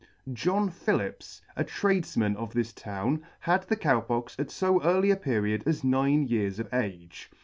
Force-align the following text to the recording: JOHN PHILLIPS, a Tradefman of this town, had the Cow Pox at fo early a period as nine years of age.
JOHN 0.33 0.71
PHILLIPS, 0.71 1.43
a 1.55 1.63
Tradefman 1.63 2.35
of 2.35 2.55
this 2.55 2.73
town, 2.73 3.21
had 3.41 3.61
the 3.67 3.75
Cow 3.75 3.99
Pox 4.01 4.35
at 4.39 4.51
fo 4.51 4.81
early 4.81 5.11
a 5.11 5.15
period 5.15 5.61
as 5.67 5.83
nine 5.83 6.23
years 6.23 6.57
of 6.57 6.67
age. 6.73 7.29